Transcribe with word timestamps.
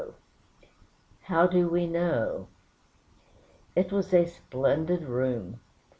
HOW 1.25 1.45
DO 1.45 1.69
WE 1.69 1.85
KNOW 1.85 2.47
It 3.75 3.91
was 3.91 4.11
a 4.15 4.25
splendid 4.25 5.03
room. 5.03 5.59